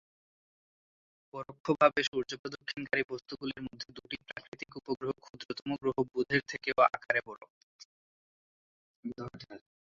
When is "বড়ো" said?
7.27-7.45